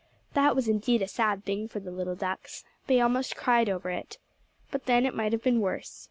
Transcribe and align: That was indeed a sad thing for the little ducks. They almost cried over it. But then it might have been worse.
That 0.33 0.55
was 0.55 0.67
indeed 0.67 1.03
a 1.03 1.07
sad 1.07 1.45
thing 1.45 1.67
for 1.67 1.79
the 1.79 1.91
little 1.91 2.15
ducks. 2.15 2.63
They 2.87 2.99
almost 2.99 3.35
cried 3.35 3.69
over 3.69 3.91
it. 3.91 4.17
But 4.71 4.87
then 4.87 5.05
it 5.05 5.13
might 5.13 5.31
have 5.31 5.43
been 5.43 5.59
worse. 5.61 5.99